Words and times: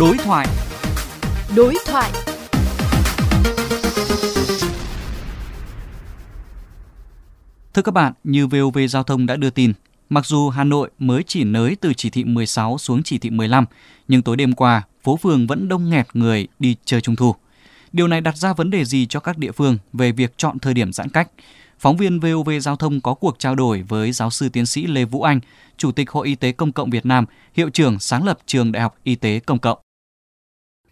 Đối 0.00 0.18
thoại. 0.18 0.46
Đối 1.56 1.74
thoại. 1.86 2.10
Thưa 7.74 7.82
các 7.82 7.94
bạn, 7.94 8.12
như 8.24 8.46
VOV 8.46 8.78
Giao 8.88 9.02
thông 9.02 9.26
đã 9.26 9.36
đưa 9.36 9.50
tin, 9.50 9.72
mặc 10.08 10.26
dù 10.26 10.48
Hà 10.48 10.64
Nội 10.64 10.90
mới 10.98 11.22
chỉ 11.26 11.44
nới 11.44 11.76
từ 11.80 11.92
chỉ 11.94 12.10
thị 12.10 12.24
16 12.24 12.78
xuống 12.78 13.02
chỉ 13.02 13.18
thị 13.18 13.30
15, 13.30 13.64
nhưng 14.08 14.22
tối 14.22 14.36
đêm 14.36 14.54
qua, 14.54 14.82
phố 15.02 15.16
phường 15.16 15.46
vẫn 15.46 15.68
đông 15.68 15.90
nghẹt 15.90 16.06
người 16.14 16.48
đi 16.58 16.76
chơi 16.84 17.00
Trung 17.00 17.16
thu. 17.16 17.34
Điều 17.92 18.08
này 18.08 18.20
đặt 18.20 18.36
ra 18.36 18.52
vấn 18.52 18.70
đề 18.70 18.84
gì 18.84 19.06
cho 19.06 19.20
các 19.20 19.38
địa 19.38 19.52
phương 19.52 19.78
về 19.92 20.12
việc 20.12 20.34
chọn 20.36 20.58
thời 20.58 20.74
điểm 20.74 20.92
giãn 20.92 21.08
cách? 21.08 21.28
Phóng 21.78 21.96
viên 21.96 22.20
VOV 22.20 22.50
Giao 22.60 22.76
thông 22.76 23.00
có 23.00 23.14
cuộc 23.14 23.38
trao 23.38 23.54
đổi 23.54 23.82
với 23.82 24.12
giáo 24.12 24.30
sư 24.30 24.48
tiến 24.48 24.66
sĩ 24.66 24.86
Lê 24.86 25.04
Vũ 25.04 25.22
Anh, 25.22 25.40
Chủ 25.76 25.92
tịch 25.92 26.10
Hội 26.10 26.26
Y 26.26 26.34
tế 26.34 26.52
Công 26.52 26.72
cộng 26.72 26.90
Việt 26.90 27.06
Nam, 27.06 27.24
hiệu 27.54 27.70
trưởng 27.70 27.98
sáng 27.98 28.24
lập 28.24 28.38
Trường 28.46 28.72
Đại 28.72 28.82
học 28.82 28.98
Y 29.04 29.14
tế 29.14 29.40
Công 29.40 29.58
cộng. 29.58 29.78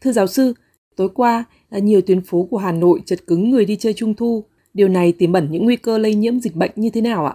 Thưa 0.00 0.12
giáo 0.12 0.26
sư, 0.26 0.54
tối 0.96 1.08
qua 1.14 1.44
là 1.70 1.78
nhiều 1.78 2.00
tuyến 2.06 2.24
phố 2.24 2.48
của 2.50 2.58
Hà 2.58 2.72
Nội 2.72 3.00
chật 3.06 3.18
cứng 3.26 3.50
người 3.50 3.64
đi 3.64 3.76
chơi 3.76 3.94
Trung 3.96 4.14
thu. 4.14 4.44
Điều 4.74 4.88
này 4.88 5.12
tiềm 5.18 5.32
ẩn 5.32 5.48
những 5.50 5.64
nguy 5.64 5.76
cơ 5.76 5.98
lây 5.98 6.14
nhiễm 6.14 6.40
dịch 6.40 6.54
bệnh 6.54 6.70
như 6.76 6.90
thế 6.94 7.00
nào 7.00 7.26
ạ? 7.26 7.34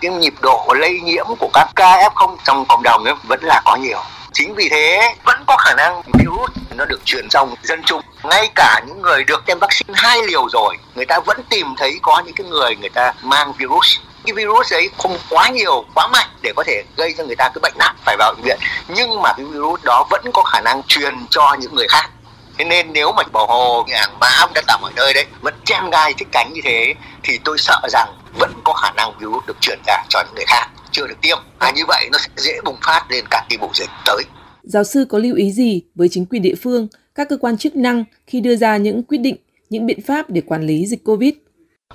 Cái 0.00 0.18
nhịp 0.18 0.34
độ 0.42 0.74
lây 0.80 1.00
nhiễm 1.00 1.26
của 1.38 1.50
các 1.54 1.66
ca 1.76 2.10
F0 2.14 2.36
trong 2.44 2.64
cộng 2.68 2.82
đồng 2.82 3.04
ấy 3.04 3.14
vẫn 3.28 3.40
là 3.42 3.62
có 3.64 3.76
nhiều. 3.76 3.98
Chính 4.32 4.54
vì 4.54 4.68
thế 4.70 5.14
vẫn 5.26 5.38
có 5.46 5.56
khả 5.56 5.74
năng 5.74 6.02
virus 6.18 6.50
nó 6.76 6.84
được 6.84 7.00
truyền 7.04 7.28
trong 7.28 7.54
dân 7.62 7.80
chung. 7.86 8.00
Ngay 8.24 8.50
cả 8.54 8.80
những 8.86 9.02
người 9.02 9.24
được 9.24 9.42
tiêm 9.46 9.58
vaccine 9.58 9.94
hai 9.96 10.18
liều 10.26 10.48
rồi, 10.48 10.76
người 10.94 11.06
ta 11.06 11.20
vẫn 11.26 11.40
tìm 11.50 11.66
thấy 11.76 11.92
có 12.02 12.22
những 12.26 12.34
cái 12.34 12.46
người 12.46 12.76
người 12.80 12.88
ta 12.88 13.12
mang 13.22 13.52
virus 13.58 13.98
cái 14.26 14.34
virus 14.34 14.72
ấy 14.72 14.88
không 14.98 15.16
quá 15.30 15.48
nhiều 15.48 15.84
quá 15.94 16.08
mạnh 16.12 16.28
để 16.42 16.52
có 16.56 16.64
thể 16.66 16.82
gây 16.96 17.14
cho 17.18 17.24
người 17.24 17.36
ta 17.36 17.48
cái 17.48 17.60
bệnh 17.62 17.74
nặng 17.78 17.96
phải 18.04 18.16
vào 18.18 18.34
bệnh 18.34 18.44
viện. 18.44 18.58
Nhưng 18.94 19.22
mà 19.22 19.32
cái 19.36 19.46
virus 19.46 19.82
đó 19.82 20.06
vẫn 20.10 20.24
có 20.32 20.42
khả 20.42 20.60
năng 20.60 20.82
truyền 20.82 21.14
cho 21.30 21.56
những 21.60 21.74
người 21.74 21.88
khác. 21.88 22.10
Thế 22.58 22.64
nên 22.64 22.92
nếu 22.92 23.12
mà 23.12 23.22
bò 23.32 23.46
hồ 23.46 23.86
hàng 23.90 24.18
mã 24.20 24.46
đã 24.54 24.62
tạo 24.66 24.78
ở 24.82 24.90
nơi 24.96 25.14
đấy 25.14 25.24
vẫn 25.40 25.54
chen 25.64 25.90
gai 25.90 26.14
thích 26.18 26.28
cánh 26.32 26.52
như 26.52 26.60
thế 26.64 26.94
thì 27.22 27.38
tôi 27.44 27.58
sợ 27.58 27.80
rằng 27.88 28.08
vẫn 28.38 28.52
có 28.64 28.72
khả 28.72 28.90
năng 28.90 29.18
virus 29.18 29.44
được 29.46 29.56
truyền 29.60 29.78
ra 29.86 30.04
cho 30.08 30.22
những 30.22 30.34
người 30.34 30.46
khác 30.46 30.68
chưa 30.92 31.06
được 31.06 31.20
tiêm. 31.22 31.38
Và 31.58 31.70
như 31.70 31.82
vậy 31.88 32.08
nó 32.12 32.18
sẽ 32.18 32.28
dễ 32.36 32.60
bùng 32.64 32.76
phát 32.82 33.06
lên 33.10 33.24
cả 33.30 33.46
cái 33.48 33.58
vụ 33.58 33.70
dịch 33.74 33.90
tới. 34.06 34.22
Giáo 34.62 34.84
sư 34.84 35.06
có 35.08 35.18
lưu 35.18 35.36
ý 35.36 35.52
gì 35.52 35.82
với 35.94 36.08
chính 36.10 36.26
quyền 36.26 36.42
địa 36.42 36.54
phương, 36.62 36.88
các 37.14 37.28
cơ 37.28 37.36
quan 37.40 37.58
chức 37.58 37.76
năng 37.76 38.04
khi 38.26 38.40
đưa 38.40 38.56
ra 38.56 38.76
những 38.76 39.02
quyết 39.02 39.18
định, 39.18 39.36
những 39.70 39.86
biện 39.86 40.00
pháp 40.06 40.30
để 40.30 40.40
quản 40.46 40.62
lý 40.62 40.86
dịch 40.86 41.04
Covid? 41.04 41.34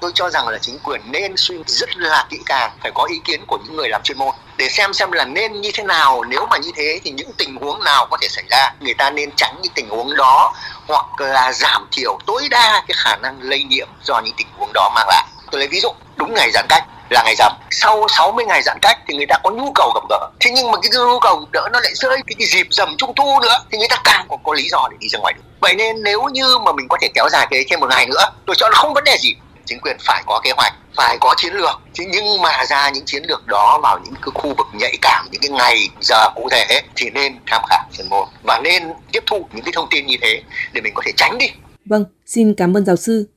Tôi 0.05 0.11
cho 0.15 0.29
rằng 0.29 0.47
là 0.47 0.57
chính 0.61 0.79
quyền 0.83 1.01
nên 1.05 1.33
suy 1.38 1.55
rất 1.65 1.97
là 1.97 2.25
kỹ 2.29 2.38
càng 2.45 2.71
phải 2.81 2.91
có 2.95 3.03
ý 3.03 3.15
kiến 3.23 3.45
của 3.47 3.57
những 3.63 3.75
người 3.75 3.89
làm 3.89 4.02
chuyên 4.03 4.17
môn 4.17 4.35
để 4.57 4.69
xem 4.69 4.93
xem 4.93 5.11
là 5.11 5.25
nên 5.25 5.61
như 5.61 5.71
thế 5.73 5.83
nào. 5.83 6.23
Nếu 6.23 6.45
mà 6.49 6.57
như 6.57 6.71
thế 6.75 6.99
thì 7.03 7.11
những 7.11 7.31
tình 7.37 7.55
huống 7.55 7.83
nào 7.83 8.07
có 8.11 8.17
thể 8.21 8.27
xảy 8.27 8.43
ra? 8.49 8.73
Người 8.79 8.93
ta 8.93 9.09
nên 9.09 9.31
tránh 9.35 9.55
những 9.61 9.73
tình 9.75 9.89
huống 9.89 10.15
đó 10.15 10.53
hoặc 10.87 11.05
là 11.19 11.53
giảm 11.53 11.87
thiểu 11.91 12.17
tối 12.25 12.47
đa 12.52 12.83
cái 12.87 12.95
khả 12.97 13.15
năng 13.15 13.41
lây 13.41 13.63
nhiễm 13.63 13.87
do 14.03 14.21
những 14.25 14.33
tình 14.37 14.47
huống 14.57 14.73
đó 14.73 14.91
mang 14.95 15.07
lại. 15.07 15.25
Tôi 15.52 15.59
lấy 15.59 15.67
ví 15.67 15.79
dụ 15.79 15.89
đúng 16.15 16.33
ngày 16.33 16.52
giãn 16.53 16.65
cách 16.69 16.83
là 17.09 17.23
ngày 17.23 17.35
rằm. 17.37 17.52
Sau 17.71 18.07
60 18.09 18.45
ngày 18.45 18.61
giãn 18.61 18.77
cách 18.81 18.97
thì 19.07 19.15
người 19.15 19.27
ta 19.30 19.35
có 19.43 19.49
nhu 19.49 19.71
cầu 19.75 19.91
gặp 19.95 20.03
gỡ. 20.09 20.30
Thế 20.39 20.52
nhưng 20.55 20.71
mà 20.71 20.77
cái 20.81 20.89
nhu 20.93 21.19
cầu 21.19 21.37
gặp 21.37 21.45
gỡ 21.53 21.69
nó 21.73 21.80
lại 21.80 21.91
rơi 21.95 22.17
cái, 22.27 22.35
cái 22.39 22.47
dịp 22.47 22.67
rằm 22.71 22.95
trung 22.97 23.13
thu 23.15 23.39
nữa 23.41 23.57
thì 23.71 23.77
người 23.77 23.87
ta 23.89 24.02
càng 24.03 24.25
có, 24.30 24.37
có 24.43 24.53
lý 24.53 24.67
do 24.69 24.87
để 24.91 24.97
đi 24.99 25.07
ra 25.09 25.19
ngoài 25.19 25.33
được. 25.33 25.41
Vậy 25.59 25.75
nên 25.75 26.03
nếu 26.03 26.23
như 26.31 26.57
mà 26.57 26.71
mình 26.71 26.87
có 26.89 26.97
thể 27.02 27.07
kéo 27.13 27.30
dài 27.30 27.47
cái 27.49 27.65
thêm 27.69 27.80
một 27.80 27.87
ngày 27.89 28.05
nữa 28.05 28.25
tôi 28.45 28.55
cho 28.59 28.69
nó 28.69 28.75
không 28.75 28.93
vấn 28.93 29.03
đề 29.03 29.17
gì 29.19 29.35
chính 29.66 29.80
quyền 29.80 29.97
phải 29.99 30.23
có 30.25 30.41
kế 30.44 30.52
hoạch 30.58 30.73
phải 30.95 31.17
có 31.21 31.35
chiến 31.38 31.53
lược 31.53 31.81
chứ 31.94 32.03
nhưng 32.08 32.41
mà 32.41 32.66
ra 32.69 32.89
những 32.89 33.05
chiến 33.05 33.23
lược 33.27 33.47
đó 33.47 33.80
vào 33.83 33.99
những 34.05 34.13
cái 34.13 34.31
khu 34.33 34.53
vực 34.58 34.67
nhạy 34.73 34.97
cảm 35.02 35.27
những 35.31 35.41
cái 35.41 35.49
ngày 35.49 35.89
giờ 36.02 36.30
cụ 36.35 36.49
thể 36.52 36.66
ấy 36.69 36.81
thì 36.95 37.09
nên 37.09 37.35
tham 37.47 37.61
khảo 37.69 37.83
chuyên 37.97 38.09
môn 38.09 38.27
và 38.43 38.59
nên 38.63 38.83
tiếp 39.11 39.23
thu 39.25 39.47
những 39.53 39.66
cái 39.66 39.71
thông 39.75 39.88
tin 39.91 40.05
như 40.05 40.16
thế 40.21 40.41
để 40.73 40.81
mình 40.81 40.93
có 40.95 41.02
thể 41.05 41.11
tránh 41.17 41.38
đi 41.38 41.47
Vâng, 41.86 42.05
xin 42.25 42.53
cảm 42.58 42.77
ơn 42.77 42.86
giáo 42.86 42.95
sư. 42.95 43.27